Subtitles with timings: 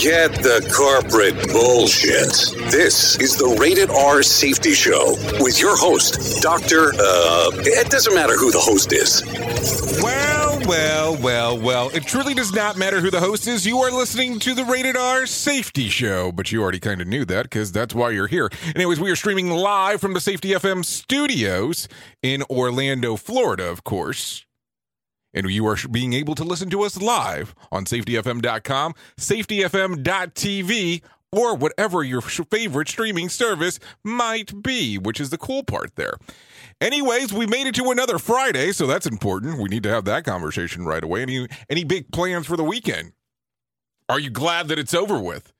[0.00, 2.32] Forget the corporate bullshit.
[2.72, 6.94] This is the Rated R Safety Show with your host, Dr.
[6.94, 9.22] Uh, it doesn't matter who the host is.
[10.02, 11.90] Well, well, well, well.
[11.90, 13.66] It truly does not matter who the host is.
[13.66, 17.26] You are listening to the Rated R Safety Show, but you already kind of knew
[17.26, 18.48] that because that's why you're here.
[18.74, 21.88] Anyways, we are streaming live from the Safety FM studios
[22.22, 24.46] in Orlando, Florida, of course.
[25.32, 31.02] And you are being able to listen to us live on safetyfm.com, safetyfm.tv,
[31.32, 36.14] or whatever your favorite streaming service might be, which is the cool part there.
[36.80, 39.58] Anyways, we made it to another Friday, so that's important.
[39.60, 41.22] We need to have that conversation right away.
[41.22, 43.12] Any any big plans for the weekend?
[44.08, 45.52] Are you glad that it's over with?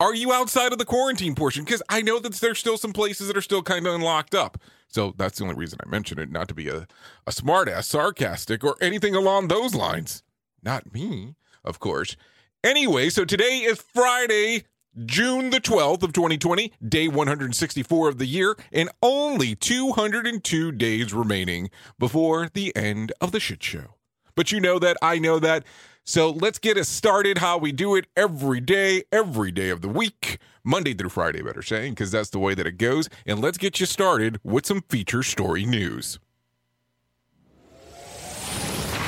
[0.00, 1.64] Are you outside of the quarantine portion?
[1.64, 4.58] Because I know that there's still some places that are still kind of locked up.
[4.88, 6.86] So that's the only reason I mention it, not to be a,
[7.26, 10.22] a smartass, sarcastic, or anything along those lines.
[10.62, 11.34] Not me,
[11.64, 12.16] of course.
[12.64, 14.64] Anyway, so today is Friday,
[15.04, 21.70] June the 12th of 2020, day 164 of the year, and only 202 days remaining
[21.98, 23.94] before the end of the shit show.
[24.34, 25.64] But you know that, I know that.
[26.08, 29.90] So let's get us started how we do it every day, every day of the
[29.90, 33.10] week, Monday through Friday, better saying, because that's the way that it goes.
[33.26, 36.18] And let's get you started with some feature story news.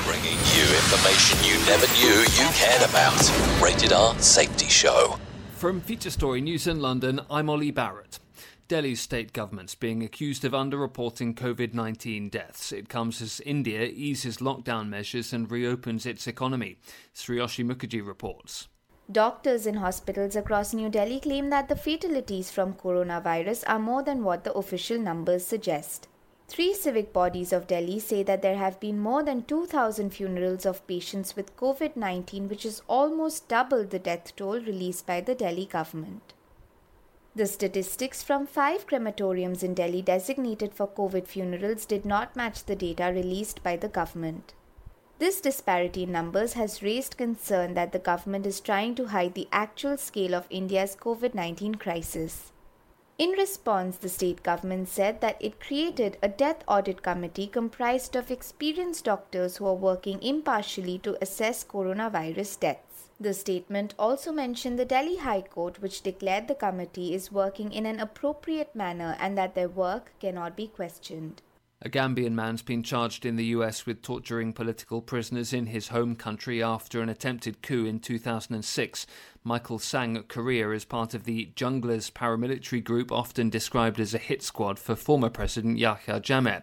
[0.05, 3.59] Bringing you information you never knew you cared about.
[3.59, 5.17] Rated R Safety Show.
[5.53, 8.19] From Feature Story News in London, I'm Ollie Barrett.
[8.71, 12.71] Delhi's state government's being accused of underreporting COVID 19 deaths.
[12.71, 16.77] It comes as India eases lockdown measures and reopens its economy.
[17.13, 18.69] Sriyoshi Mukherjee reports.
[19.11, 24.23] Doctors in hospitals across New Delhi claim that the fatalities from coronavirus are more than
[24.23, 26.07] what the official numbers suggest.
[26.47, 30.87] Three civic bodies of Delhi say that there have been more than 2,000 funerals of
[30.87, 35.65] patients with COVID 19, which is almost double the death toll released by the Delhi
[35.65, 36.33] government.
[37.33, 42.75] The statistics from five crematoriums in Delhi designated for COVID funerals did not match the
[42.75, 44.53] data released by the government.
[45.17, 49.47] This disparity in numbers has raised concern that the government is trying to hide the
[49.49, 52.51] actual scale of India's COVID 19 crisis.
[53.17, 58.29] In response, the state government said that it created a death audit committee comprised of
[58.29, 62.90] experienced doctors who are working impartially to assess coronavirus deaths.
[63.21, 67.85] The statement also mentioned the Delhi High Court, which declared the committee is working in
[67.85, 71.43] an appropriate manner and that their work cannot be questioned.
[71.83, 76.15] A Gambian man's been charged in the US with torturing political prisoners in his home
[76.15, 79.07] country after an attempted coup in 2006.
[79.43, 84.43] Michael Sang Correa is part of the Junglers paramilitary group, often described as a hit
[84.43, 86.61] squad for former President Yahya Jammeh.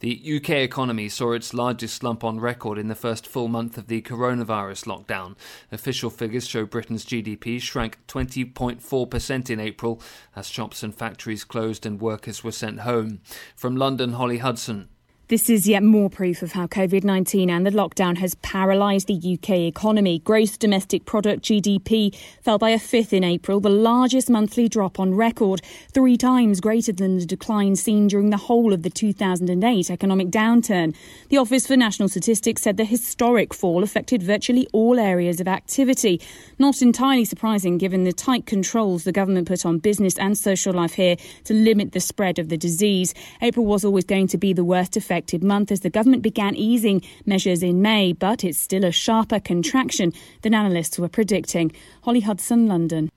[0.00, 3.88] The UK economy saw its largest slump on record in the first full month of
[3.88, 5.36] the coronavirus lockdown.
[5.70, 10.00] Official figures show Britain's GDP shrank 20.4% in April
[10.34, 13.20] as shops and factories closed and workers were sent home.
[13.54, 14.53] From London, Holly Hudson.
[14.54, 14.93] Hudson.
[15.28, 19.14] This is yet more proof of how COVID 19 and the lockdown has paralysed the
[19.14, 20.18] UK economy.
[20.18, 25.14] Gross domestic product GDP fell by a fifth in April, the largest monthly drop on
[25.14, 25.62] record,
[25.94, 30.94] three times greater than the decline seen during the whole of the 2008 economic downturn.
[31.30, 36.20] The Office for National Statistics said the historic fall affected virtually all areas of activity.
[36.58, 40.92] Not entirely surprising given the tight controls the government put on business and social life
[40.92, 43.14] here to limit the spread of the disease.
[43.40, 47.02] April was always going to be the worst affected month as the government began easing
[47.26, 50.12] measures in May, but it's still a sharper contraction
[50.42, 51.72] than analysts were predicting.
[52.02, 53.10] Holly Hudson, London.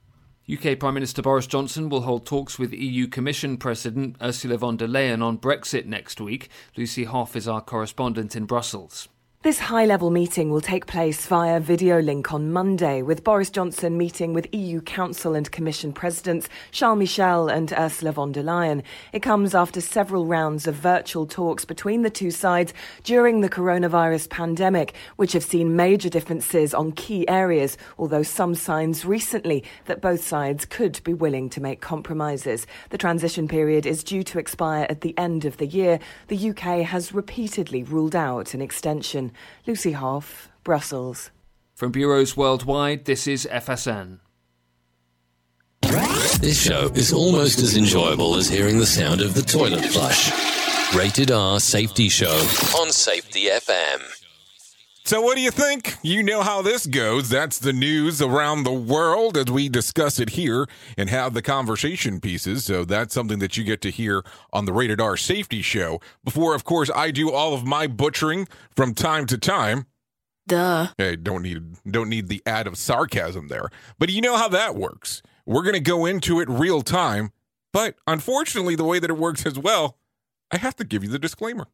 [0.49, 4.87] UK Prime Minister Boris Johnson will hold talks with EU Commission President Ursula von der
[4.87, 6.49] Leyen on Brexit next week.
[6.77, 9.09] Lucy Hough is our correspondent in Brussels.
[9.47, 13.97] This high level meeting will take place via video link on Monday, with Boris Johnson
[13.97, 18.83] meeting with EU Council and Commission Presidents Charles Michel and Ursula von der Leyen.
[19.13, 22.73] It comes after several rounds of virtual talks between the two sides
[23.05, 29.05] during the coronavirus pandemic, which have seen major differences on key areas, although some signs
[29.05, 32.67] recently that both sides could be willing to make compromises.
[32.89, 35.99] The transition period is due to expire at the end of the year.
[36.27, 39.31] The UK has repeatedly ruled out an extension.
[39.65, 41.31] Lucy Hough, Brussels.
[41.75, 44.19] From bureaus worldwide, this is FSN.
[46.39, 50.31] This show is almost as enjoyable as hearing the sound of the toilet flush.
[50.95, 52.37] Rated R Safety Show
[52.79, 54.26] on Safety FM.
[55.07, 55.95] So, what do you think?
[56.01, 57.29] You know how this goes.
[57.29, 60.67] That's the news around the world as we discuss it here
[60.97, 62.65] and have the conversation pieces.
[62.65, 66.01] So, that's something that you get to hear on the Rated R Safety Show.
[66.25, 69.85] Before, of course, I do all of my butchering from time to time.
[70.45, 70.87] Duh.
[70.97, 73.69] Hey, don't need don't need the add of sarcasm there.
[73.97, 75.21] But you know how that works.
[75.45, 77.31] We're going to go into it real time,
[77.71, 79.99] but unfortunately the way that it works as well,
[80.51, 81.67] I have to give you the disclaimer.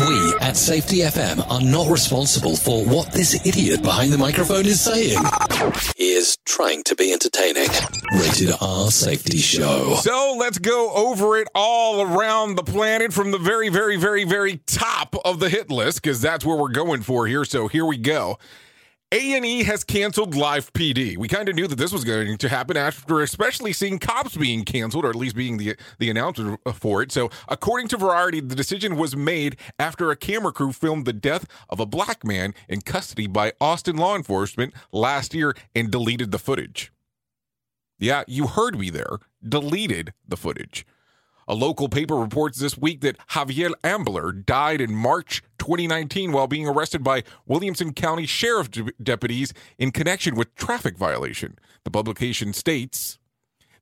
[0.00, 4.80] We at Safety FM are not responsible for what this idiot behind the microphone is
[4.80, 5.18] saying.
[5.96, 7.68] He is trying to be entertaining.
[8.12, 9.94] Rated R Safety Show.
[10.00, 14.56] So let's go over it all around the planet from the very, very, very, very
[14.66, 17.44] top of the hit list because that's where we're going for here.
[17.44, 18.38] So here we go.
[19.14, 21.16] A&E has canceled Live PD.
[21.16, 24.64] We kind of knew that this was going to happen after especially seeing Cops being
[24.64, 27.12] canceled, or at least being the, the announcement for it.
[27.12, 31.46] So, according to Variety, the decision was made after a camera crew filmed the death
[31.68, 36.40] of a black man in custody by Austin law enforcement last year and deleted the
[36.40, 36.90] footage.
[38.00, 39.18] Yeah, you heard me there.
[39.48, 40.84] Deleted the footage.
[41.46, 46.66] A local paper reports this week that Javier Ambler died in March 2019 while being
[46.66, 51.58] arrested by Williamson County Sheriff de- deputies in connection with traffic violation.
[51.84, 53.18] The publication states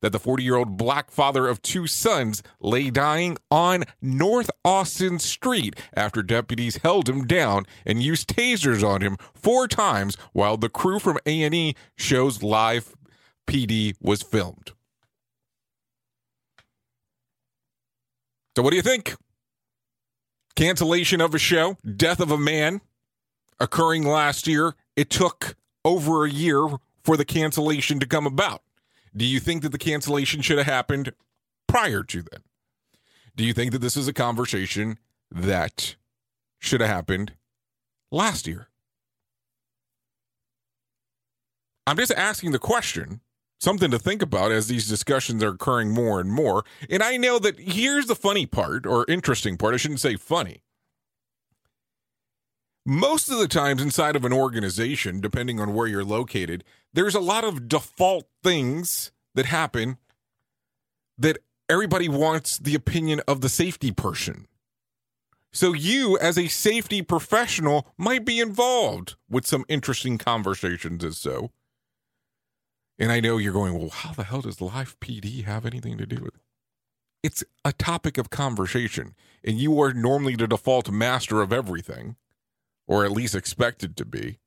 [0.00, 5.18] that the 40 year old black father of two sons lay dying on North Austin
[5.18, 10.68] Street after deputies held him down and used tasers on him four times while the
[10.68, 12.94] crew from A&E shows live
[13.46, 14.72] PD was filmed.
[18.56, 19.16] So, what do you think?
[20.54, 22.82] Cancellation of a show, death of a man
[23.58, 24.74] occurring last year.
[24.96, 26.66] It took over a year
[27.02, 28.62] for the cancellation to come about.
[29.16, 31.12] Do you think that the cancellation should have happened
[31.66, 32.40] prior to then?
[33.34, 34.98] Do you think that this is a conversation
[35.30, 35.96] that
[36.58, 37.32] should have happened
[38.10, 38.68] last year?
[41.86, 43.20] I'm just asking the question
[43.62, 46.64] something to think about as these discussions are occurring more and more.
[46.90, 49.72] And I know that here's the funny part, or interesting part.
[49.72, 50.62] I shouldn't say funny.
[52.84, 57.20] Most of the times inside of an organization, depending on where you're located, there's a
[57.20, 59.98] lot of default things that happen
[61.16, 61.38] that
[61.68, 64.48] everybody wants the opinion of the safety person.
[65.52, 71.52] So you, as a safety professional, might be involved with some interesting conversations as so.
[72.98, 76.06] And I know you're going, well, how the hell does live PD have anything to
[76.06, 76.40] do with it?
[77.22, 82.16] It's a topic of conversation, and you are normally the default master of everything,
[82.86, 84.38] or at least expected to be.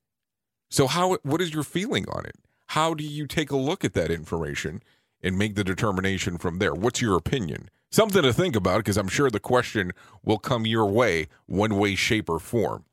[0.69, 1.17] So, how?
[1.23, 2.35] What is your feeling on it?
[2.67, 4.83] How do you take a look at that information
[5.21, 6.73] and make the determination from there?
[6.73, 7.69] What's your opinion?
[7.91, 11.95] Something to think about because I'm sure the question will come your way one way,
[11.95, 12.83] shape, or form.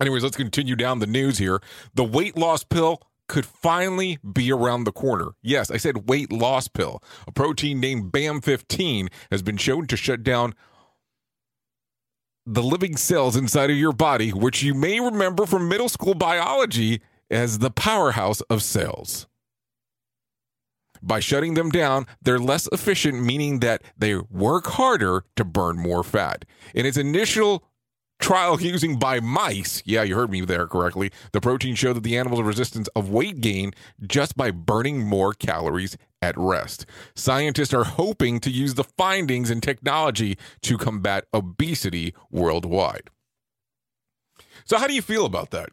[0.00, 1.60] Anyways, let's continue down the news here.
[1.94, 5.28] The weight loss pill could finally be around the corner.
[5.42, 7.02] Yes, I said weight loss pill.
[7.26, 10.54] A protein named BAM15 has been shown to shut down
[12.46, 17.02] the living cells inside of your body, which you may remember from middle school biology
[17.30, 19.26] as the powerhouse of cells.
[21.02, 26.02] By shutting them down, they're less efficient, meaning that they work harder to burn more
[26.02, 26.44] fat.
[26.74, 27.64] In its initial
[28.18, 32.16] trial using by mice, yeah, you heard me there correctly, the protein showed that the
[32.16, 33.72] animal's resistance of weight gain
[34.06, 36.86] just by burning more calories at rest.
[37.14, 43.10] Scientists are hoping to use the findings and technology to combat obesity worldwide.
[44.64, 45.70] So, how do you feel about that?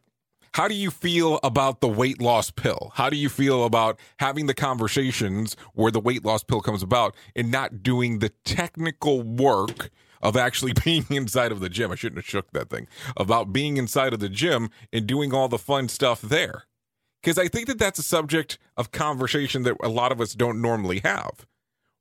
[0.53, 2.93] How do you feel about the weight loss pill?
[2.95, 7.13] How do you feel about having the conversations where the weight loss pill comes about
[7.35, 9.89] and not doing the technical work
[10.25, 11.91] of actually being inside of the gym?
[11.91, 12.87] I shouldn't have shook that thing.
[13.15, 16.63] About being inside of the gym and doing all the fun stuff there.
[17.21, 20.61] Because I think that that's a subject of conversation that a lot of us don't
[20.61, 21.47] normally have.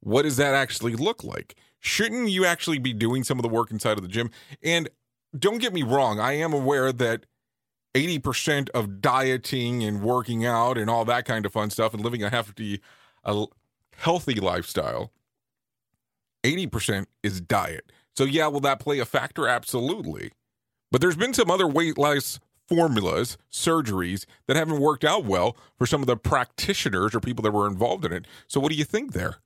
[0.01, 1.57] What does that actually look like?
[1.81, 4.31] Shouldn't you actually be doing some of the work inside of the gym?
[4.63, 4.89] And
[5.39, 7.25] don't get me wrong, I am aware that
[7.95, 12.23] 80% of dieting and working out and all that kind of fun stuff and living
[12.23, 12.81] a hefty,
[13.25, 13.47] a
[13.97, 15.13] healthy lifestyle,
[16.43, 17.91] 80% is diet.
[18.17, 19.49] So, yeah, will that play a factor?
[19.49, 20.33] Absolutely.
[20.91, 25.87] But there's been some other weight loss formulas, surgeries that haven't worked out well for
[25.87, 28.27] some of the practitioners or people that were involved in it.
[28.47, 29.37] So, what do you think there?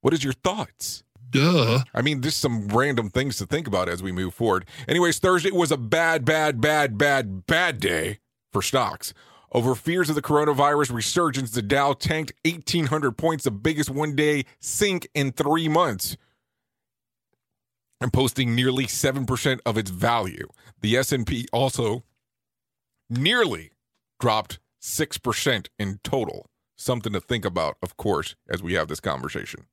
[0.00, 1.02] What is your thoughts?
[1.30, 1.82] Duh.
[1.92, 4.66] I mean, just some random things to think about as we move forward.
[4.86, 8.20] Anyways, Thursday was a bad, bad, bad, bad, bad day
[8.52, 9.12] for stocks.
[9.50, 14.44] Over fears of the coronavirus resurgence, the Dow tanked 1,800 points, the biggest one day
[14.60, 16.16] sink in three months,
[18.04, 20.46] and posting nearly 7% of its value.
[20.82, 22.04] The S&P also
[23.08, 23.72] nearly
[24.20, 26.50] dropped 6% in total.
[26.76, 29.64] Something to think about, of course, as we have this conversation.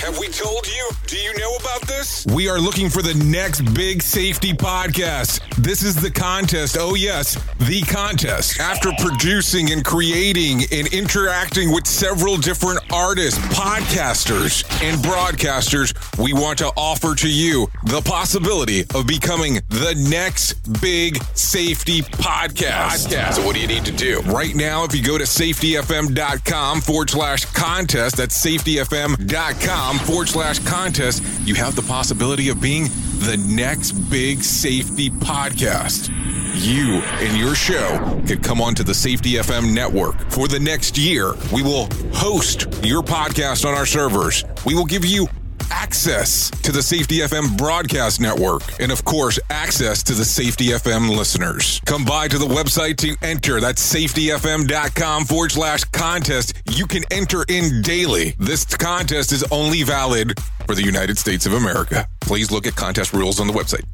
[0.00, 0.90] Have we told you?
[1.06, 2.24] Do you know about this?
[2.26, 5.40] We are looking for the next big safety podcast.
[5.56, 6.76] This is the contest.
[6.78, 8.58] Oh, yes, the contest.
[8.58, 16.58] After producing and creating and interacting with several different artists, podcasters, and broadcasters, we want
[16.58, 23.08] to offer to you the possibility of becoming the next big safety podcast.
[23.08, 23.34] podcast.
[23.34, 24.20] So, what do you need to do?
[24.22, 31.22] Right now, if you go to safetyfm.com forward slash contest, that's safetyfm.com forward slash contest,
[31.46, 32.84] you have the possibility of being
[33.18, 36.08] the next big safety podcast.
[36.54, 40.20] You and your show could come onto the Safety FM network.
[40.30, 44.44] For the next year, we will host your podcast on our servers.
[44.64, 45.26] We will give you
[45.72, 51.16] access to the Safety FM broadcast network, and of course, access to the Safety FM
[51.16, 51.80] listeners.
[51.86, 53.60] Come by to the website to enter.
[53.60, 56.54] That's safetyfm.com forward slash contest.
[56.70, 58.34] You can enter in daily.
[58.38, 62.08] This contest is only valid for the United States of America.
[62.20, 63.84] Please look at contest rules on the website.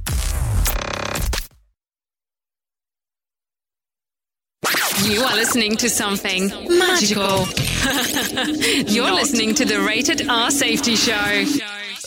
[5.08, 7.46] You are listening to something magical.
[8.92, 11.46] You're listening to the Rated R Safety Show.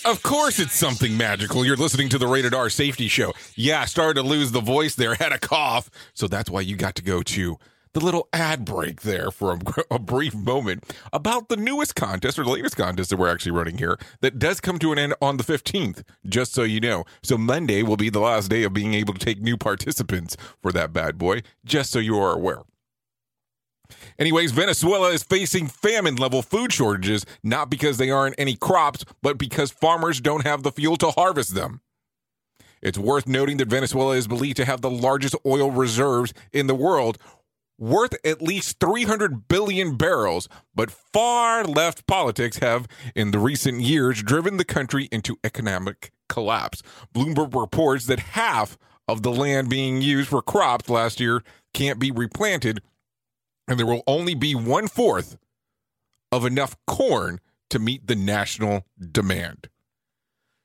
[0.05, 1.65] Of course, it's something magical.
[1.65, 3.33] You're listening to the Rated R Safety Show.
[3.55, 5.89] Yeah, I started to lose the voice there, had a cough.
[6.13, 7.57] So that's why you got to go to
[7.93, 12.43] the little ad break there for a, a, brief moment about the newest contest or
[12.43, 15.37] the latest contest that we're actually running here that does come to an end on
[15.37, 17.03] the 15th, just so you know.
[17.23, 20.71] So Monday will be the last day of being able to take new participants for
[20.71, 22.61] that bad boy, just so you are aware.
[24.21, 29.39] Anyways, Venezuela is facing famine level food shortages, not because they aren't any crops, but
[29.39, 31.81] because farmers don't have the fuel to harvest them.
[32.83, 36.75] It's worth noting that Venezuela is believed to have the largest oil reserves in the
[36.75, 37.17] world,
[37.79, 44.21] worth at least 300 billion barrels, but far left politics have, in the recent years,
[44.21, 46.83] driven the country into economic collapse.
[47.11, 51.41] Bloomberg reports that half of the land being used for crops last year
[51.73, 52.83] can't be replanted
[53.67, 55.37] and there will only be one fourth
[56.31, 57.39] of enough corn
[57.69, 59.69] to meet the national demand.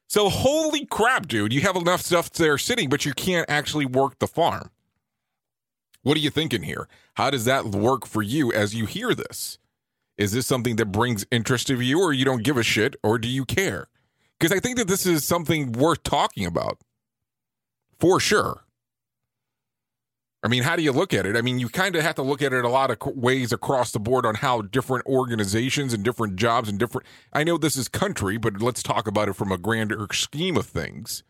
[0.08, 4.18] So, holy crap, dude, you have enough stuff there sitting, but you can't actually work
[4.18, 4.70] the farm.
[6.02, 6.86] What are you thinking here?
[7.14, 9.58] How does that work for you as you hear this?
[10.16, 13.18] Is this something that brings interest to you, or you don't give a shit, or
[13.18, 13.88] do you care?
[14.38, 16.78] Because I think that this is something worth talking about
[17.98, 18.65] for sure.
[20.46, 21.34] I mean, how do you look at it?
[21.34, 23.90] I mean, you kind of have to look at it a lot of ways across
[23.90, 27.04] the board on how different organizations and different jobs and different.
[27.32, 30.66] I know this is country, but let's talk about it from a grander scheme of
[30.66, 31.24] things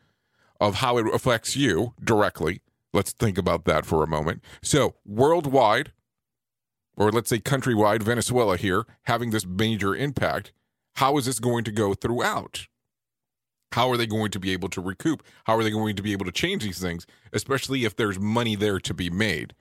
[0.60, 2.60] of how it affects you directly.
[2.92, 4.44] Let's think about that for a moment.
[4.60, 5.92] So, worldwide,
[6.94, 10.52] or let's say countrywide, Venezuela here having this major impact,
[10.96, 12.66] how is this going to go throughout?
[13.72, 15.22] How are they going to be able to recoup?
[15.44, 18.56] How are they going to be able to change these things, especially if there's money
[18.56, 19.54] there to be made?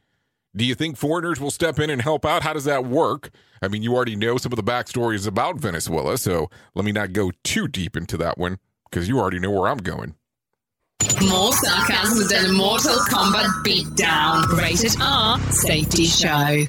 [0.55, 2.43] Do you think foreigners will step in and help out?
[2.43, 3.29] How does that work?
[3.61, 7.11] I mean, you already know some of the backstories about Venezuela, so let me not
[7.11, 8.59] go too deep into that one
[8.89, 10.15] because you already know where I'm going.
[11.29, 14.47] More sarcasm than a Mortal Kombat beatdown.
[14.57, 16.65] Rated R Safety Show.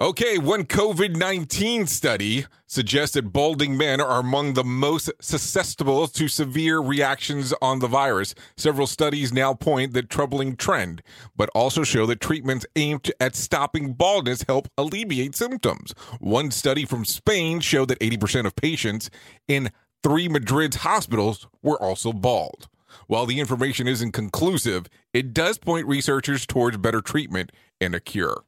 [0.00, 6.28] Okay, one COVID 19 study suggests that balding men are among the most susceptible to
[6.28, 8.34] severe reactions on the virus.
[8.56, 11.02] Several studies now point that troubling trend,
[11.34, 15.94] but also show that treatments aimed at stopping baldness help alleviate symptoms.
[16.20, 19.10] One study from Spain showed that 80% of patients
[19.48, 19.70] in
[20.02, 22.68] three Madrid's hospitals were also bald.
[23.06, 28.44] While the information isn't conclusive, it does point researchers towards better treatment and a cure.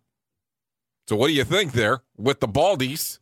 [1.09, 3.20] So what do you think there with the baldies?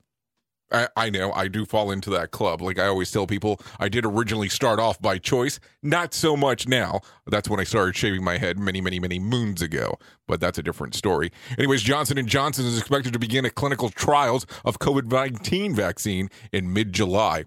[0.70, 2.60] I, I, know I do fall into that club.
[2.60, 6.68] Like I always tell people, I did originally start off by choice, not so much
[6.68, 7.00] now.
[7.26, 9.98] That's when I started shaving my head many, many, many moons ago.
[10.26, 11.32] But that's a different story.
[11.58, 16.72] Anyways, Johnson and Johnson is expected to begin a clinical trials of COVID-19 vaccine in
[16.72, 17.44] mid-July.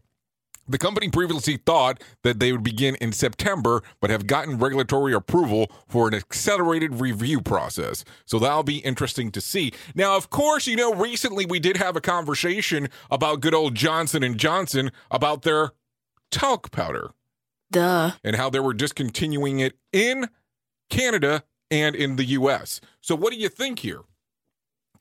[0.71, 5.69] The company previously thought that they would begin in September, but have gotten regulatory approval
[5.85, 8.05] for an accelerated review process.
[8.25, 9.73] So that'll be interesting to see.
[9.95, 14.23] Now, of course, you know, recently we did have a conversation about good old Johnson
[14.23, 15.71] and Johnson about their
[16.31, 17.11] talc powder.
[17.69, 18.11] Duh.
[18.23, 20.29] And how they were discontinuing it in
[20.89, 22.79] Canada and in the US.
[23.01, 24.01] So what do you think here?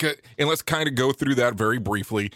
[0.03, 2.33] And let's kind of go through that very briefly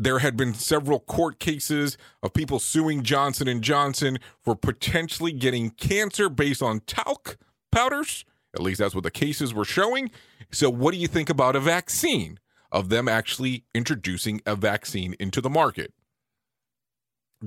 [0.00, 5.70] there had been several court cases of people suing Johnson and Johnson for potentially getting
[5.70, 7.36] cancer based on talc
[7.72, 8.24] powders.
[8.54, 10.10] At least that's what the cases were showing.
[10.52, 12.38] So what do you think about a vaccine?
[12.70, 15.94] Of them actually introducing a vaccine into the market?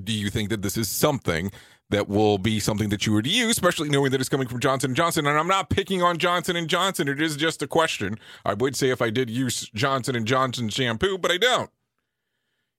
[0.02, 1.52] Do you think that this is something
[1.90, 4.94] that will be something that you would use, especially knowing that it's coming from Johnson
[4.94, 5.26] & Johnson?
[5.28, 7.06] And I'm not picking on Johnson & Johnson.
[7.06, 8.18] It is just a question.
[8.44, 11.70] I would say if I did use Johnson & Johnson shampoo, but I don't.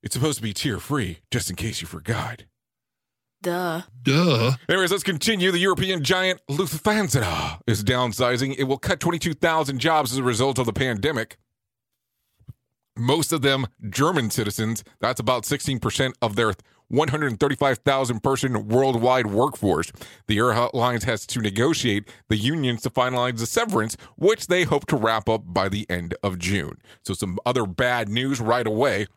[0.04, 2.44] It's supposed to be tear free, just in case you forgot.
[3.42, 3.84] Duh.
[4.02, 4.52] Duh.
[4.70, 5.52] Anyways, let's continue.
[5.52, 8.56] The European giant Lufthansa is downsizing.
[8.58, 11.38] It will cut 22,000 jobs as a result of the pandemic.
[12.98, 14.84] Most of them German citizens.
[15.00, 16.54] That's about 16% of their
[16.90, 19.92] 135,000 person worldwide workforce.
[20.28, 24.96] The airlines has to negotiate the unions to finalize the severance, which they hope to
[24.96, 26.78] wrap up by the end of June.
[27.04, 29.08] So, some other bad news right away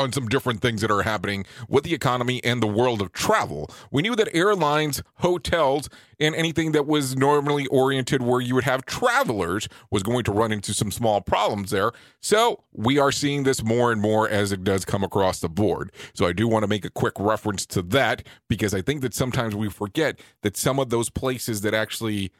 [0.00, 3.70] on some different things that are happening with the economy and the world of travel.
[3.90, 8.84] We knew that airlines, hotels, and anything that was normally oriented where you would have
[8.84, 11.92] travelers was going to run into some small problems there.
[12.20, 15.92] So we are seeing this more and more as it does come across the board.
[16.14, 19.14] So I do want to make a quick reference to that because I think that
[19.14, 22.32] sometimes we forget that some of those places that actually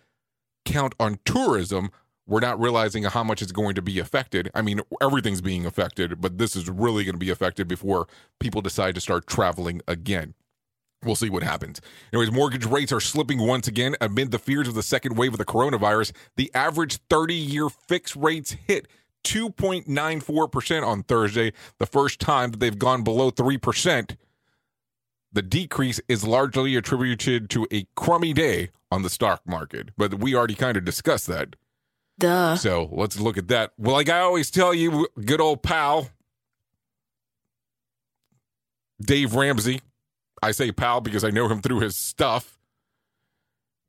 [0.65, 1.91] count on tourism
[2.31, 4.51] we're not realizing how much it's going to be affected.
[4.55, 8.07] I mean, everything's being affected, but this is really going to be affected before
[8.39, 10.35] people decide to start traveling again.
[11.03, 11.81] We'll see what happens.
[12.13, 15.39] Anyways, mortgage rates are slipping once again amid the fears of the second wave of
[15.39, 16.13] the coronavirus.
[16.37, 18.87] The average 30 year fixed rates hit
[19.25, 24.17] 2.94% on Thursday, the first time that they've gone below 3%.
[25.33, 30.37] The decrease is largely attributed to a crummy day on the stock market, but we
[30.37, 31.57] already kind of discussed that.
[32.21, 32.57] Duh.
[32.57, 33.73] So let's look at that.
[33.79, 36.11] Well, like I always tell you, good old pal,
[39.01, 39.81] Dave Ramsey.
[40.43, 42.59] I say pal because I know him through his stuff.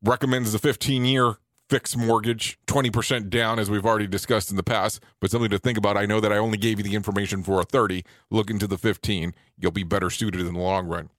[0.03, 1.35] Recommends the 15 year
[1.69, 5.77] fixed mortgage, 20% down, as we've already discussed in the past, but something to think
[5.77, 5.95] about.
[5.95, 8.03] I know that I only gave you the information for a 30.
[8.29, 9.33] Look into the 15.
[9.57, 11.09] You'll be better suited in the long run.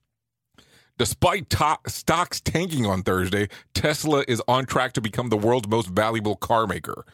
[0.97, 5.89] Despite to- stocks tanking on Thursday, Tesla is on track to become the world's most
[5.89, 7.05] valuable car maker.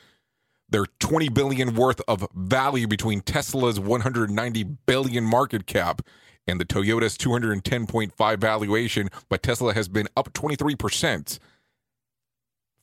[0.70, 6.02] Their 20 billion worth of value between Tesla's 190 billion market cap
[6.46, 11.40] and the Toyota's 210.5 valuation, but Tesla has been up 23%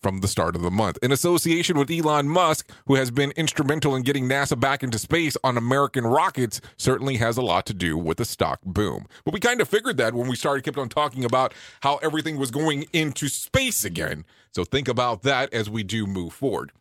[0.01, 0.99] from the start of the month.
[1.03, 5.37] In association with Elon Musk, who has been instrumental in getting NASA back into space
[5.43, 9.07] on American rockets, certainly has a lot to do with the stock boom.
[9.25, 12.37] But we kind of figured that when we started kept on talking about how everything
[12.37, 14.25] was going into space again.
[14.53, 16.73] So think about that as we do move forward.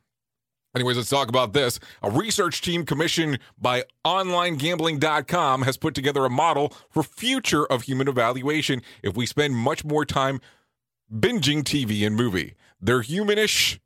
[0.75, 1.79] Anyways, let's talk about this.
[2.03, 8.09] A research team commissioned by OnlineGambling.com has put together a model for future of human
[8.09, 10.41] evaluation if we spend much more time
[11.13, 12.55] binging TV and movie.
[12.79, 13.79] They're humanish,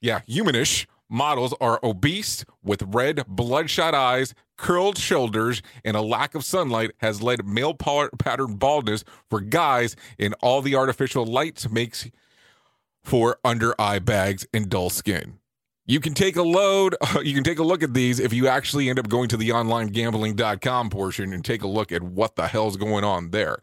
[0.00, 6.44] yeah, humanish models are obese with red, bloodshot eyes, curled shoulders, and a lack of
[6.44, 12.10] sunlight has led male pattern baldness for guys, and all the artificial lights makes
[13.02, 15.38] for under eye bags and dull skin.
[15.86, 18.88] You can take a load, you can take a look at these if you actually
[18.88, 22.76] end up going to the onlinegambling.com portion and take a look at what the hell's
[22.76, 23.58] going on there.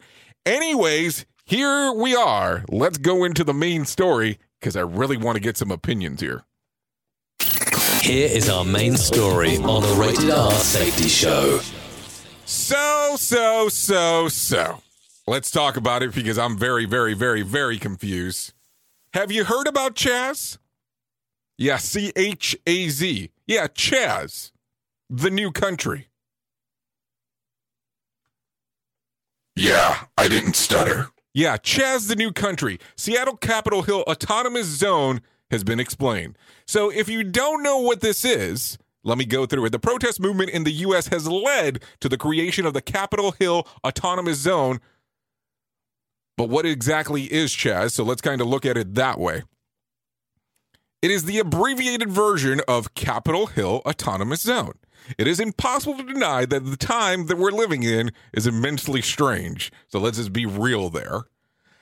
[0.46, 2.64] Anyways, here we are.
[2.70, 6.44] Let's go into the main story because I really want to get some opinions here.
[8.00, 11.60] Here is our main story on the Rated R Safety Show.
[12.46, 14.80] So, so, so, so.
[15.26, 18.54] Let's talk about it because I'm very, very, very, very confused.
[19.12, 20.56] Have you heard about Chaz?
[21.58, 23.30] Yeah, C H A Z.
[23.46, 24.52] Yeah, Chaz,
[25.10, 26.08] the new country.
[29.54, 31.11] Yeah, I didn't stutter.
[31.34, 32.78] Yeah, Chaz, the new country.
[32.96, 36.36] Seattle Capitol Hill Autonomous Zone has been explained.
[36.66, 39.70] So if you don't know what this is, let me go through it.
[39.70, 41.08] The protest movement in the U.S.
[41.08, 44.80] has led to the creation of the Capitol Hill Autonomous Zone.
[46.36, 47.92] But what exactly is Chaz?
[47.92, 49.42] So let's kind of look at it that way.
[51.00, 54.74] It is the abbreviated version of Capitol Hill Autonomous Zone.
[55.18, 59.72] It is impossible to deny that the time that we're living in is immensely strange.
[59.88, 61.22] So let's just be real there.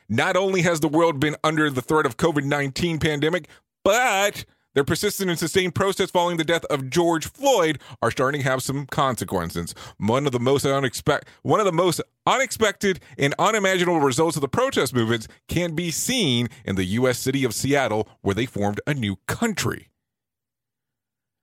[0.08, 3.48] Not only has the world been under the threat of COVID-19 pandemic,
[3.84, 8.48] but their persistent and sustained protests following the death of George Floyd are starting to
[8.48, 9.74] have some consequences.
[9.98, 14.48] One of the most unexpected, one of the most unexpected and unimaginable results of the
[14.48, 17.18] protest movements can be seen in the U.S.
[17.18, 19.88] city of Seattle, where they formed a new country.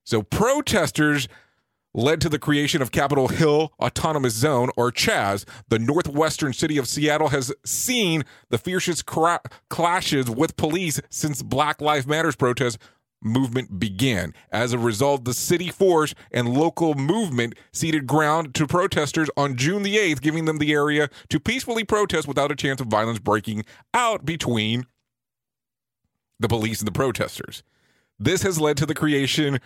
[0.05, 1.27] So protesters
[1.97, 5.45] led to the creation of Capitol Hill Autonomous Zone, or CHAZ.
[5.67, 11.81] The northwestern city of Seattle has seen the fiercest cra- clashes with police since Black
[11.81, 12.77] Lives Matters protests
[13.19, 14.31] movement began.
[14.51, 19.81] As a result, the city force and local movement ceded ground to protesters on June
[19.81, 23.65] the 8th, giving them the area to peacefully protest without a chance of violence breaking
[23.95, 24.85] out between
[26.39, 27.63] the police and the protesters.
[28.19, 29.59] This has led to the creation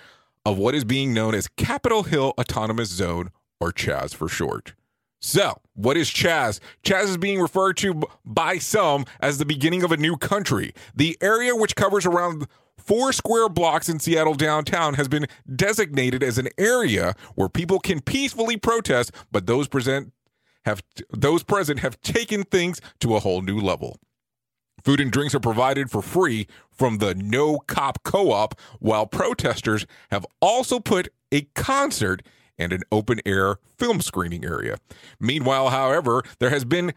[0.46, 4.74] of what is being known as Capitol Hill Autonomous Zone, or CHAZ for short.
[5.22, 6.60] So, what is Chaz?
[6.84, 10.74] Chaz is being referred to by some as the beginning of a new country.
[10.96, 16.40] The area, which covers around four square blocks in Seattle downtown, has been designated as
[16.40, 20.12] an area where people can peacefully protest, but those present
[20.66, 24.00] have those present have taken things to a whole new level.
[24.84, 29.86] Food and drinks are provided for free from the No Cop Co op, while protesters
[30.10, 32.22] have also put a concert
[32.58, 34.78] and an open air film screening area.
[35.20, 36.94] Meanwhile, however, there has been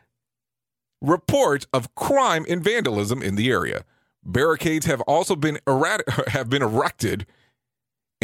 [1.00, 3.84] reports of crime and vandalism in the area.
[4.24, 7.26] Barricades have also been errat- have been erected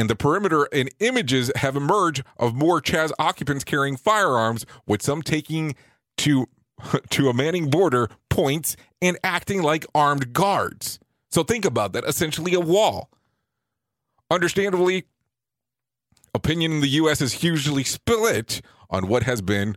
[0.00, 5.20] and the perimeter and images have emerged of more Chaz occupants carrying firearms, with some
[5.20, 5.74] taking
[6.16, 6.46] to
[7.10, 10.98] to a manning border points and acting like armed guards.
[11.30, 13.10] So think about that essentially a wall.
[14.30, 15.04] Understandably,
[16.34, 17.20] opinion in the U.S.
[17.20, 19.76] is hugely split on what has been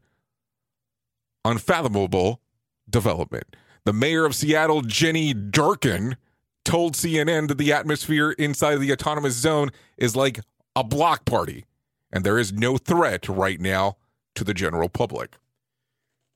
[1.46, 2.42] unfathomable
[2.90, 3.56] development.
[3.86, 6.16] The mayor of Seattle, Jenny Durkan,
[6.64, 10.40] told CNN that the atmosphere inside the autonomous zone is like
[10.76, 11.66] a block party,
[12.12, 13.98] and there is no threat right now
[14.36, 15.36] to the general public.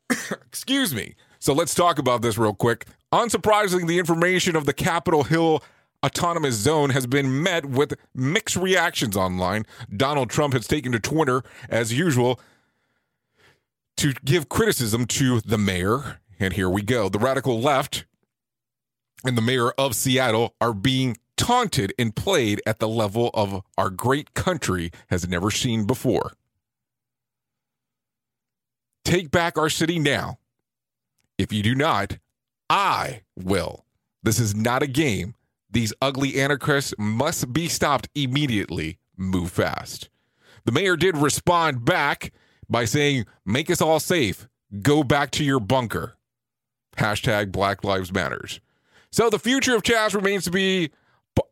[0.31, 1.15] Excuse me.
[1.39, 2.85] So let's talk about this real quick.
[3.13, 5.63] Unsurprisingly, the information of the Capitol Hill
[6.05, 9.65] autonomous zone has been met with mixed reactions online.
[9.95, 12.39] Donald Trump has taken to Twitter, as usual,
[13.97, 16.19] to give criticism to the mayor.
[16.39, 17.09] And here we go.
[17.09, 18.05] The radical left
[19.25, 23.89] and the mayor of Seattle are being taunted and played at the level of our
[23.89, 26.33] great country has never seen before.
[29.07, 30.37] Take back our city now.
[31.37, 32.17] If you do not,
[32.69, 33.85] I will.
[34.21, 35.33] This is not a game.
[35.71, 38.97] These ugly anarchists must be stopped immediately.
[39.15, 40.09] Move fast.
[40.65, 42.33] The mayor did respond back
[42.69, 44.49] by saying, Make us all safe.
[44.81, 46.17] Go back to your bunker.
[46.97, 48.59] Hashtag Black Lives Matters.
[49.09, 50.91] So the future of Chaz remains to be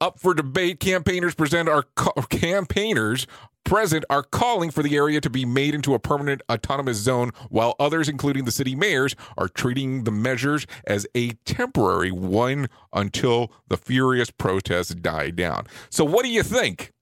[0.02, 0.82] up for debate.
[0.82, 3.28] Campaigners present our ca- campaigners
[3.66, 7.76] present are calling for the area to be made into a permanent autonomous zone, while
[7.80, 13.76] others, including the city mayors, are treating the measures as a temporary one until the
[13.76, 15.68] furious protests die down.
[15.90, 16.94] So, what do you think?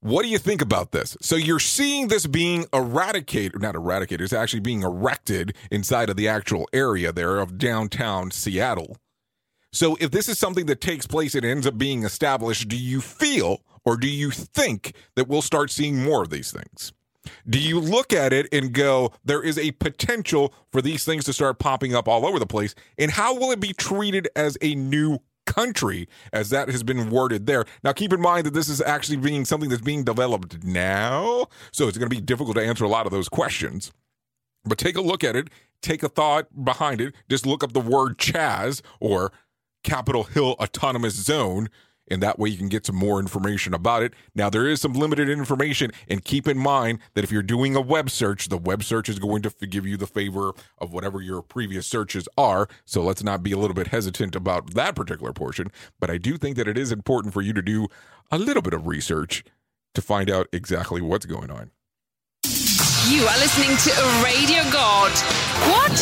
[0.00, 1.16] What do you think about this?
[1.20, 6.28] So you're seeing this being eradicated, not eradicated, it's actually being erected inside of the
[6.28, 8.96] actual area there of downtown Seattle.
[9.72, 13.00] So if this is something that takes place and ends up being established, do you
[13.00, 16.92] feel or do you think that we'll start seeing more of these things?
[17.48, 21.32] Do you look at it and go, there is a potential for these things to
[21.32, 22.74] start popping up all over the place?
[22.98, 27.46] And how will it be treated as a new country as that has been worded
[27.46, 27.64] there.
[27.82, 31.88] Now, keep in mind that this is actually being something that's being developed now, so
[31.88, 33.90] it's going to be difficult to answer a lot of those questions.
[34.66, 35.48] But take a look at it,
[35.80, 37.14] take a thought behind it.
[37.30, 39.32] Just look up the word Chaz or
[39.82, 41.70] Capitol Hill Autonomous Zone
[42.10, 44.14] and that way you can get some more information about it.
[44.34, 47.80] Now, there is some limited information, and keep in mind that if you're doing a
[47.80, 51.42] web search, the web search is going to give you the favor of whatever your
[51.42, 52.68] previous searches are.
[52.84, 55.68] So let's not be a little bit hesitant about that particular portion.
[56.00, 57.88] But I do think that it is important for you to do
[58.30, 59.44] a little bit of research
[59.94, 61.70] to find out exactly what's going on.
[63.08, 65.10] You are listening to a radio god.
[65.72, 65.92] What?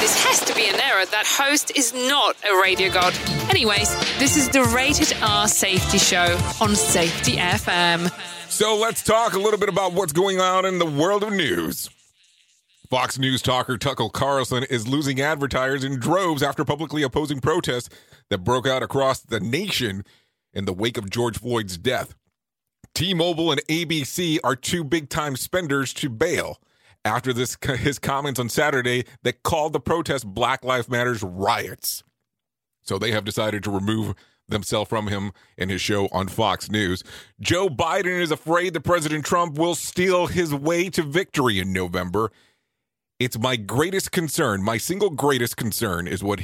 [0.00, 1.06] This has to be an error.
[1.06, 3.16] That host is not a radio god.
[3.48, 8.10] Anyways, this is the Rated R Safety Show on Safety FM.
[8.50, 11.88] So let's talk a little bit about what's going on in the world of news.
[12.90, 17.90] Fox News talker Tucker Carlson is losing advertisers in droves after publicly opposing protests
[18.28, 20.04] that broke out across the nation
[20.52, 22.16] in the wake of George Floyd's death.
[22.96, 26.58] T-Mobile and ABC are two big-time spenders to bail
[27.04, 32.02] after this his comments on Saturday that called the protest Black Lives Matters riots.
[32.80, 34.14] So they have decided to remove
[34.48, 37.04] themselves from him and his show on Fox News.
[37.38, 42.32] Joe Biden is afraid that President Trump will steal his way to victory in November.
[43.18, 46.40] It's my greatest concern, my single greatest concern is what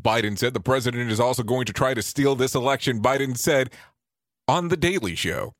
[0.00, 0.54] Biden said.
[0.54, 3.02] The president is also going to try to steal this election.
[3.02, 3.70] Biden said
[4.46, 5.54] on The Daily Show.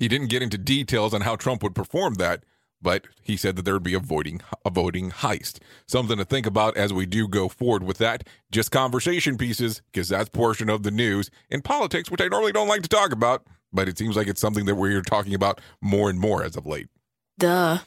[0.00, 2.42] He didn't get into details on how Trump would perform that,
[2.80, 5.58] but he said that there would be a voting a voting heist.
[5.86, 8.26] Something to think about as we do go forward with that.
[8.50, 12.66] Just conversation pieces, because that's portion of the news in politics, which I normally don't
[12.66, 16.08] like to talk about, but it seems like it's something that we're talking about more
[16.08, 16.88] and more as of late.
[17.38, 17.80] Duh.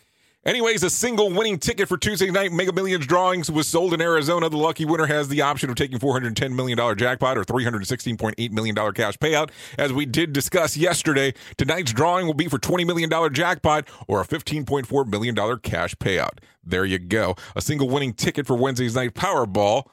[0.45, 4.49] Anyways, a single winning ticket for Tuesday night Mega Millions drawings was sold in Arizona.
[4.49, 9.17] The lucky winner has the option of taking $410 million jackpot or $316.8 million cash
[9.19, 9.51] payout.
[9.77, 14.25] As we did discuss yesterday, tonight's drawing will be for $20 million jackpot or a
[14.27, 16.39] $15.4 million cash payout.
[16.61, 17.37] There you go.
[17.55, 19.85] A single winning ticket for Wednesday's night Powerball.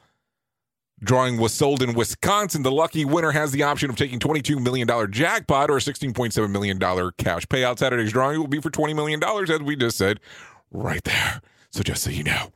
[1.03, 2.63] Drawing was sold in Wisconsin.
[2.63, 6.79] The lucky winner has the option of taking $22 million jackpot or a $16.7 million
[7.17, 7.79] cash payout.
[7.79, 10.21] Saturday's drawing will be for $20 million, as we just said,
[10.71, 11.41] right there.
[11.71, 12.53] So just so you know,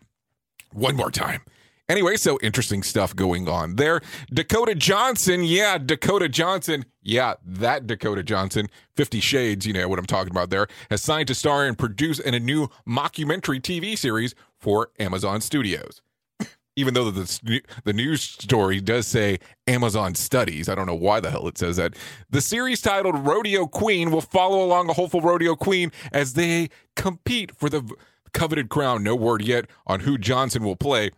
[0.73, 1.41] one more time.
[1.89, 4.01] Anyway, so interesting stuff going on there.
[4.33, 10.07] Dakota Johnson, yeah, Dakota Johnson, yeah, that Dakota Johnson, Fifty Shades, you know what I'm
[10.07, 14.35] talking about there, has signed to star and produce in a new mockumentary TV series
[14.59, 16.01] for Amazon Studios
[16.77, 21.31] even though the the news story does say Amazon Studies, I don't know why the
[21.31, 21.95] hell it says that.
[22.31, 27.57] The series titled Rodeo Queen will follow along a hopeful rodeo queen as they compete
[27.57, 27.83] for the
[28.33, 29.03] coveted crown.
[29.03, 31.11] No word yet on who Johnson will play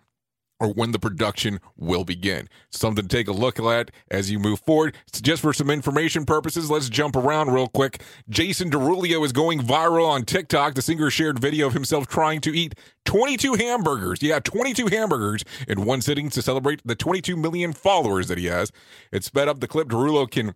[0.59, 2.49] or when the production will begin.
[2.71, 4.97] Something to take a look at as you move forward.
[5.13, 8.03] Just for some information purposes, let's jump around real quick.
[8.29, 10.75] Jason Derulo is going viral on TikTok.
[10.75, 14.23] The singer shared video of himself trying to eat 22 hamburgers.
[14.23, 18.73] Yeah, 22 hamburgers in one sitting to celebrate the 22 million followers that he has.
[19.13, 19.89] It sped up the clip.
[19.89, 20.55] Derulo can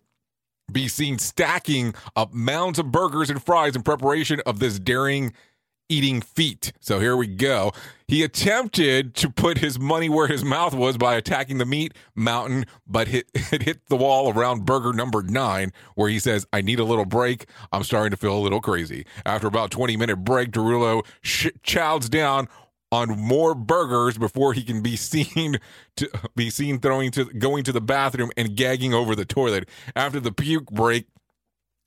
[0.71, 5.33] be seen stacking up mounds of burgers and fries in preparation of this daring
[5.91, 6.71] eating feet.
[6.79, 7.73] So here we go.
[8.07, 12.65] He attempted to put his money where his mouth was by attacking the meat mountain,
[12.87, 16.79] but hit, it hit the wall around burger number nine, where he says, I need
[16.79, 17.45] a little break.
[17.71, 19.05] I'm starting to feel a little crazy.
[19.25, 22.47] After about 20 minute break, Derulo sh- chows down
[22.91, 25.59] on more burgers before he can be seen
[25.97, 29.67] to be seen throwing to going to the bathroom and gagging over the toilet.
[29.95, 31.07] After the puke break,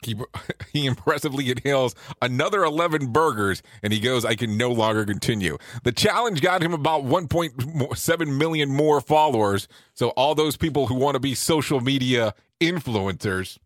[0.04, 0.16] he,
[0.72, 5.58] he impressively inhales another 11 burgers and he goes, I can no longer continue.
[5.82, 9.68] The challenge got him about 1.7 million more followers.
[9.94, 13.58] So, all those people who want to be social media influencers,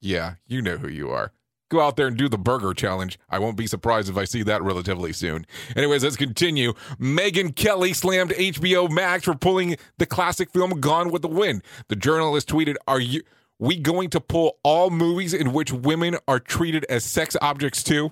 [0.00, 1.32] yeah, you know who you are.
[1.68, 3.18] go out there and do the burger challenge.
[3.30, 5.46] I won't be surprised if I see that relatively soon.
[5.74, 6.74] Anyways, let's continue.
[7.00, 11.62] Megyn Kelly slammed HBO Max for pulling the classic film Gone with the Wind.
[11.88, 13.22] The journalist tweeted, Are you
[13.62, 18.10] we going to pull all movies in which women are treated as sex objects too?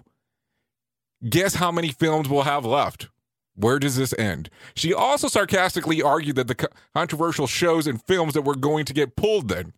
[1.28, 3.08] Guess how many films we'll have left?
[3.56, 4.48] Where does this end?
[4.74, 9.16] She also sarcastically argued that the controversial shows and films that were going to get
[9.16, 9.72] pulled then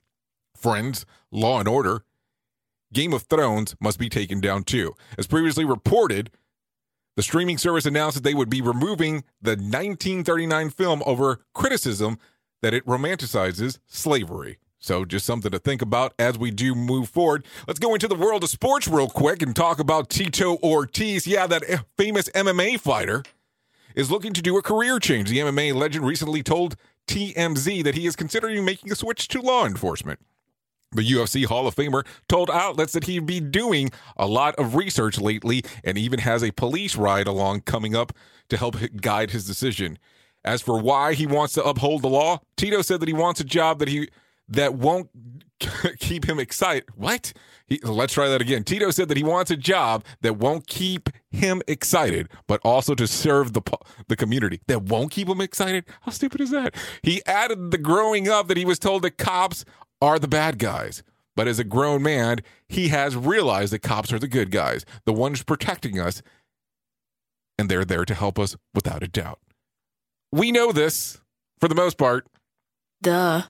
[0.54, 2.04] Friends, Law and Order,
[2.92, 4.94] Game of Thrones must be taken down too.
[5.16, 6.30] As previously reported,
[7.16, 12.18] the streaming service announced that they would be removing the 1939 film over criticism
[12.60, 14.58] that it romanticizes slavery.
[14.82, 17.46] So, just something to think about as we do move forward.
[17.68, 21.24] Let's go into the world of sports real quick and talk about Tito Ortiz.
[21.24, 23.22] Yeah, that eh, famous MMA fighter
[23.94, 25.30] is looking to do a career change.
[25.30, 26.74] The MMA legend recently told
[27.06, 30.18] TMZ that he is considering making a switch to law enforcement.
[30.90, 35.16] The UFC Hall of Famer told outlets that he'd be doing a lot of research
[35.20, 38.12] lately and even has a police ride along coming up
[38.48, 39.96] to help guide his decision.
[40.44, 43.44] As for why he wants to uphold the law, Tito said that he wants a
[43.44, 44.08] job that he
[44.48, 45.10] that won't
[45.98, 46.84] keep him excited.
[46.94, 47.32] What?
[47.66, 48.64] He, let's try that again.
[48.64, 53.06] Tito said that he wants a job that won't keep him excited, but also to
[53.06, 53.62] serve the
[54.08, 54.60] the community.
[54.66, 55.84] That won't keep him excited.
[56.02, 56.74] How stupid is that?
[57.02, 59.64] He added the growing up that he was told that cops
[60.00, 61.02] are the bad guys.
[61.34, 65.12] But as a grown man, he has realized that cops are the good guys, the
[65.14, 66.22] ones protecting us,
[67.58, 69.38] and they're there to help us without a doubt.
[70.30, 71.20] We know this
[71.58, 72.26] for the most part.
[73.02, 73.42] Duh.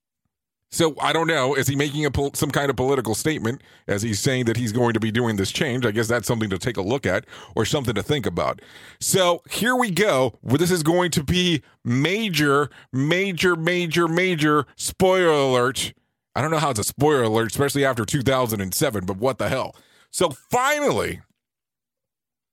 [0.72, 1.54] So I don't know.
[1.54, 4.72] Is he making a pol- some kind of political statement as he's saying that he's
[4.72, 5.85] going to be doing this change?
[5.85, 8.61] I guess that's something to take a look at or something to think about.
[8.98, 10.38] So here we go.
[10.42, 15.92] This is going to be major, major, major, major spoiler alert.
[16.35, 19.76] I don't know how it's a spoiler alert, especially after 2007, but what the hell?
[20.11, 21.20] So finally,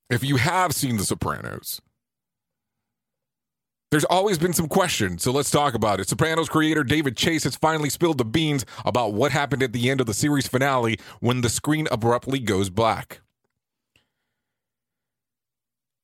[0.09, 1.79] if you have seen The Sopranos,
[3.91, 6.07] there's always been some questions, so let's talk about it.
[6.07, 9.99] Sopranos creator David Chase has finally spilled the beans about what happened at the end
[9.99, 13.21] of the series finale when the screen abruptly goes black.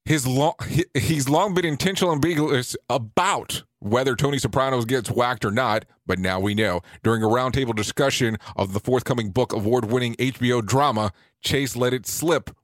[0.05, 0.53] His long,
[0.93, 6.19] he's long been intentional and ambiguous about whether Tony Sopranos gets whacked or not, but
[6.19, 6.81] now we know.
[7.03, 12.05] During a roundtable discussion of the forthcoming book award winning HBO drama, Chase let it
[12.05, 12.55] slip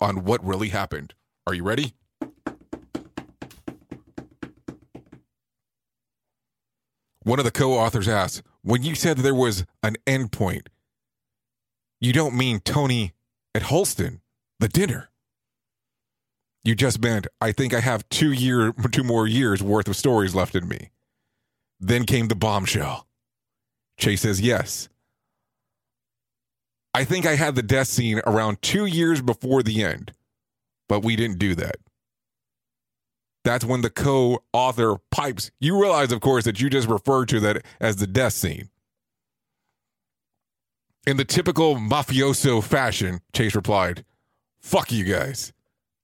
[0.00, 1.14] on what really happened.
[1.46, 1.94] Are you ready?
[7.28, 10.70] One of the co authors asked, When you said there was an end point,
[12.00, 13.12] you don't mean Tony
[13.54, 14.20] at Holsten,
[14.60, 15.10] the dinner.
[16.64, 20.34] You just meant, I think I have two year two more years worth of stories
[20.34, 20.88] left in me.
[21.78, 23.06] Then came the bombshell.
[23.98, 24.88] Chase says, Yes.
[26.94, 30.14] I think I had the death scene around two years before the end,
[30.88, 31.76] but we didn't do that.
[33.48, 35.50] That's when the co author pipes.
[35.58, 38.68] You realize, of course, that you just referred to that as the death scene.
[41.06, 44.04] In the typical mafioso fashion, Chase replied,
[44.60, 45.54] Fuck you guys.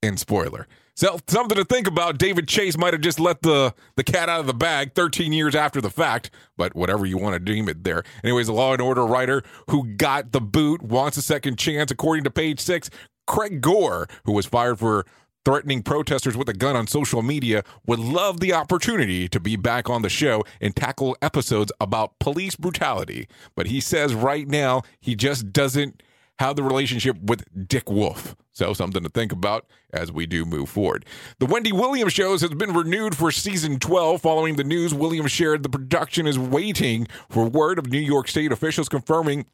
[0.01, 0.67] In spoiler.
[0.95, 2.17] So, something to think about.
[2.17, 5.53] David Chase might have just let the, the cat out of the bag 13 years
[5.53, 8.01] after the fact, but whatever you want to deem it there.
[8.23, 12.23] Anyways, the Law and Order writer who got the boot wants a second chance, according
[12.23, 12.89] to page six.
[13.27, 15.05] Craig Gore, who was fired for
[15.45, 19.89] threatening protesters with a gun on social media would love the opportunity to be back
[19.89, 23.27] on the show and tackle episodes about police brutality.
[23.55, 26.01] But he says right now he just doesn't
[26.39, 28.35] have the relationship with Dick Wolf.
[28.51, 31.05] So, something to think about as we do move forward.
[31.39, 34.21] The Wendy Williams shows has been renewed for season 12.
[34.21, 38.53] Following the news, Williams shared the production is waiting for word of New York State
[38.53, 39.45] officials confirming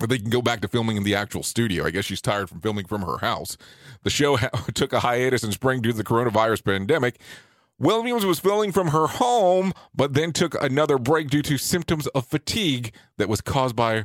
[0.00, 1.84] they can go back to filming in the actual studio.
[1.86, 3.56] I guess she's tired from filming from her house.
[4.02, 7.20] The show ha- took a hiatus in spring due to the coronavirus pandemic.
[7.78, 12.26] Williams was filming from her home, but then took another break due to symptoms of
[12.26, 14.04] fatigue that was caused by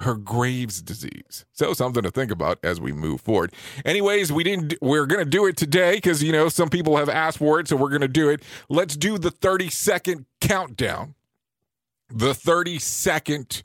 [0.00, 1.44] her Graves' disease.
[1.52, 3.52] So something to think about as we move forward.
[3.84, 7.08] Anyways, we didn't we're going to do it today cuz you know some people have
[7.08, 8.42] asked for it, so we're going to do it.
[8.68, 11.14] Let's do the 30 second countdown.
[12.10, 13.62] The 30 second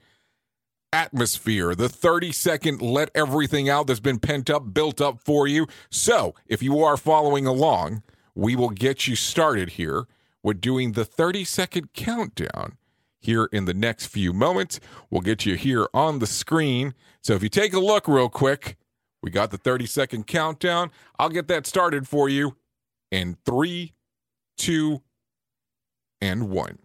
[0.91, 5.67] atmosphere, the 30 second let everything out that's been pent up, built up for you.
[5.89, 8.04] So, if you are following along,
[8.36, 10.06] we will get you started here
[10.43, 12.78] with doing the 30 second countdown
[13.19, 14.80] here in the next few moments.
[15.10, 16.93] We'll get you here on the screen.
[17.22, 18.78] So, if you take a look real quick,
[19.22, 20.91] we got the 30 second countdown.
[21.20, 22.55] I'll get that started for you
[23.12, 23.93] in three,
[24.57, 25.01] two,
[26.22, 26.80] and one.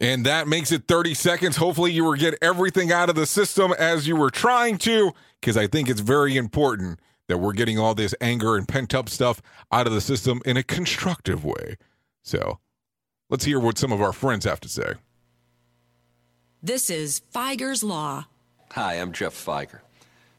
[0.00, 1.56] And that makes it 30 seconds.
[1.56, 5.56] Hopefully, you were get everything out of the system as you were trying to, because
[5.56, 9.42] I think it's very important that we're getting all this anger and pent up stuff
[9.72, 11.76] out of the system in a constructive way.
[12.22, 12.58] So
[13.28, 14.94] let's hear what some of our friends have to say.
[16.62, 18.26] This is Fieger's Law.
[18.72, 19.80] Hi, I'm Jeff Fieger.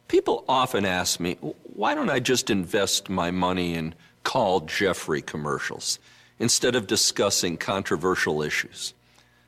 [0.08, 1.36] People often ask me,
[1.76, 3.94] why don't I just invest my money in
[4.24, 6.00] call Jeffrey commercials
[6.40, 8.94] instead of discussing controversial issues?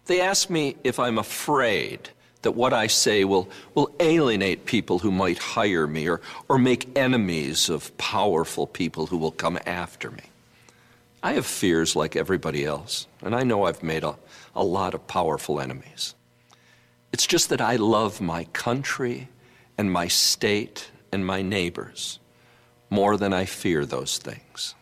[0.05, 2.09] They ask me if I'm afraid
[2.41, 6.97] that what I say will, will alienate people who might hire me or, or make
[6.97, 10.23] enemies of powerful people who will come after me.
[11.23, 14.15] I have fears like everybody else, and I know I've made a,
[14.55, 16.15] a lot of powerful enemies.
[17.13, 19.29] It's just that I love my country
[19.77, 22.19] and my state and my neighbors
[22.89, 24.73] more than I fear those things.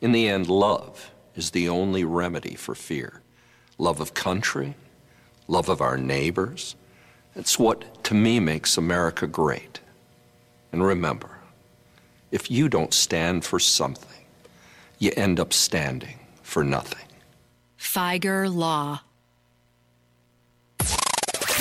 [0.00, 3.22] In the end, love is the only remedy for fear
[3.80, 4.74] love of country,
[5.48, 6.76] love of our neighbors.
[7.34, 9.80] It's what, to me, makes America great.
[10.72, 11.30] And remember,
[12.30, 14.24] if you don't stand for something,
[14.98, 17.06] you end up standing for nothing.
[17.78, 19.00] Fieger Law.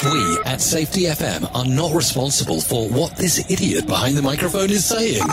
[0.01, 4.85] We at Safety FM are not responsible for what this idiot behind the microphone is
[4.85, 5.23] saying.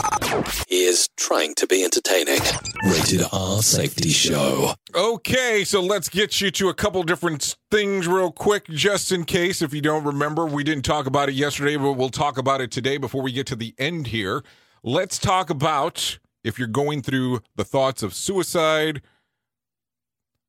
[0.66, 2.40] He is trying to be entertaining.
[2.84, 4.74] Rated R Safety Show.
[4.92, 9.62] Okay, so let's get you to a couple different things real quick, just in case.
[9.62, 12.72] If you don't remember, we didn't talk about it yesterday, but we'll talk about it
[12.72, 14.42] today before we get to the end here.
[14.82, 19.00] Let's talk about if you're going through the thoughts of suicide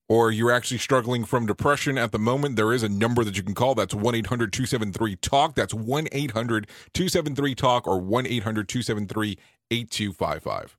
[0.10, 3.44] or you're actually struggling from depression at the moment, there is a number that you
[3.44, 3.76] can call.
[3.76, 5.56] That's 1 800 273 TALK.
[5.56, 9.38] That's 1 800 273 TALK or 1 800 273
[9.72, 10.78] 8255.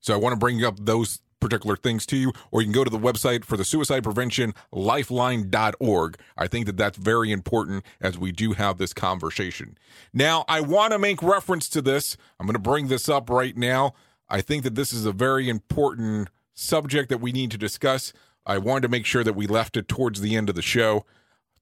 [0.00, 2.84] So I want to bring up those particular things to you, or you can go
[2.84, 6.18] to the website for the suicide prevention lifeline.org.
[6.36, 9.78] I think that that's very important as we do have this conversation.
[10.12, 12.16] Now, I want to make reference to this.
[12.38, 13.94] I'm going to bring this up right now.
[14.28, 16.28] I think that this is a very important
[16.58, 18.12] subject that we need to discuss.
[18.44, 21.04] I wanted to make sure that we left it towards the end of the show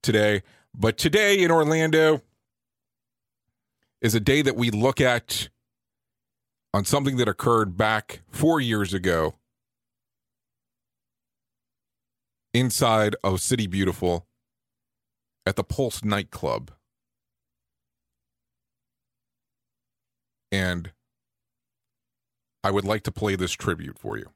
[0.01, 0.43] today.
[0.73, 2.21] But today in Orlando
[4.01, 5.49] is a day that we look at
[6.73, 9.35] on something that occurred back four years ago
[12.53, 14.27] inside of City Beautiful
[15.45, 16.71] at the Pulse nightclub.
[20.51, 20.91] And
[22.63, 24.31] I would like to play this tribute for you.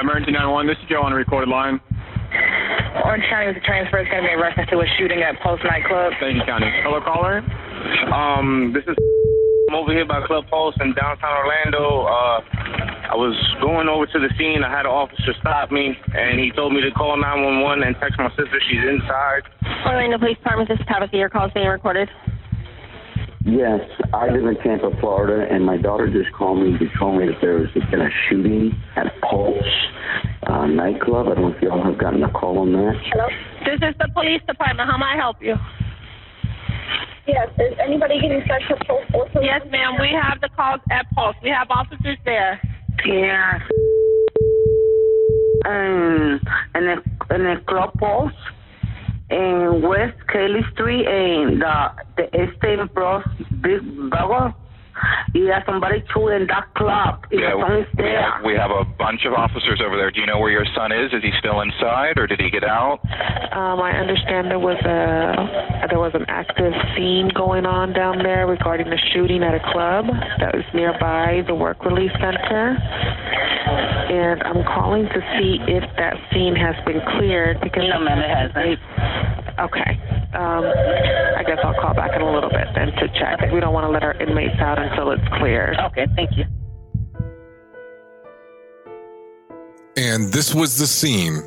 [0.00, 1.78] Emergency 911, this is Joe on a recorded line.
[3.04, 5.38] Orange County with the transfer is going to be in reference to a shooting at
[5.38, 6.12] Pulse nightclub.
[6.18, 6.66] Thank you, County.
[6.82, 7.42] Hello, caller.
[8.10, 8.96] Um, this is
[9.70, 12.06] I'm over here by Club Pulse in downtown Orlando.
[12.06, 12.38] Uh,
[13.10, 14.62] I was going over to the scene.
[14.62, 18.18] I had an officer stop me, and he told me to call 911 and text
[18.18, 18.58] my sister.
[18.70, 19.42] She's inside.
[19.86, 21.16] Orlando Police Department, this is Tabitha.
[21.16, 22.10] Your call is being recorded.
[23.44, 23.80] Yes,
[24.14, 27.36] I live in Tampa, Florida, and my daughter just called me to tell me that
[27.42, 29.54] there has been a shooting at Pulse
[30.48, 31.28] uh, nightclub.
[31.28, 32.94] I don't know if y'all have gotten a call on that.
[33.12, 33.28] Hello?
[33.66, 34.88] This is the police department.
[34.88, 35.56] How may I help you?
[37.26, 39.28] Yes, is anybody getting sent to Pulse?
[39.42, 39.96] Yes, ma'am.
[40.00, 41.36] We have the calls at Pulse.
[41.42, 42.60] We have officers there.
[43.04, 43.58] Yeah.
[45.66, 46.40] Um,
[46.74, 48.36] en el, en el Club Pulse,
[49.28, 53.24] en West Kaley Street, en the, the Este Bros
[53.62, 54.54] Big Burger.
[55.34, 57.26] Yeah, somebody too in that club.
[57.28, 58.22] His Yeah, son is we there.
[58.22, 60.12] have, we have a bunch of officers over there.
[60.12, 61.12] Do you know where your son is?
[61.12, 63.00] Is he still inside, or did he get out?
[63.50, 68.46] Um, I understand there was a there was an active scene going on down there
[68.46, 70.06] regarding the shooting at a club
[70.38, 72.78] that was nearby the work release center.
[74.14, 78.30] And I'm calling to see if that scene has been cleared because No, ma'am, it
[78.30, 78.78] hasn't.
[79.58, 79.98] Okay.
[80.34, 83.52] Um, I guess I'll call back in a little bit then to check.
[83.52, 85.76] We don't want to let our inmates out until it's cleared.
[85.78, 86.44] Okay, thank you.
[89.96, 91.42] And this was the scene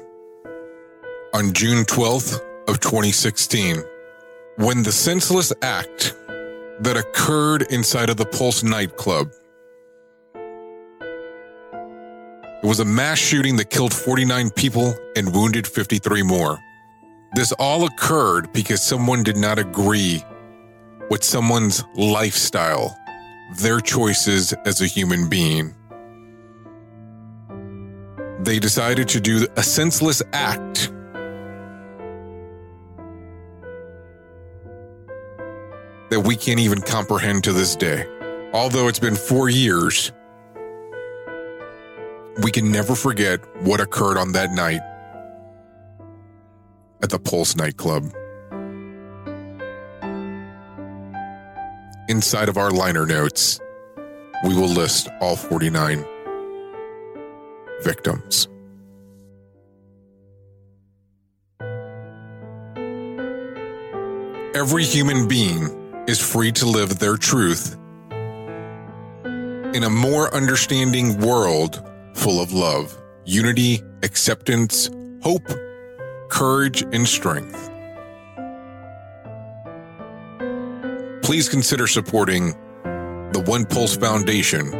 [1.34, 3.84] on June 12th of 2016
[4.56, 6.16] when the senseless act
[6.80, 9.32] that occurred inside of the Pulse nightclub
[12.64, 16.58] it was a mass shooting that killed 49 people and wounded 53 more.
[17.38, 20.26] This all occurred because someone did not agree
[21.12, 22.98] with someone's lifestyle,
[23.58, 25.76] their choices as a human being.
[28.40, 30.92] They decided to do a senseless act
[36.10, 38.08] that we can't even comprehend to this day.
[38.52, 40.12] Although it's been four years,
[42.42, 44.82] we can never forget what occurred on that night
[47.02, 48.12] at the Pulse nightclub.
[52.10, 53.60] Inside of our liner notes,
[54.44, 56.06] we will list all 49
[57.82, 58.48] victims.
[64.56, 67.78] Every human being is free to live their truth
[69.76, 71.84] in a more understanding world
[72.14, 74.90] full of love, unity, acceptance,
[75.22, 75.48] hope,
[76.30, 77.72] courage, and strength.
[81.24, 82.52] Please consider supporting
[83.34, 84.74] the One Pulse Foundation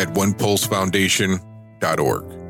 [0.00, 2.43] at onepulsefoundation.org.